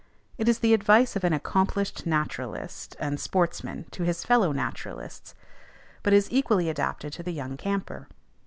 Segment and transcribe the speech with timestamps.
[0.39, 5.35] It is the advice of an accomplished naturalist and sportsman to his fellow naturalists,
[6.01, 8.07] but is equally adapted to the young camper.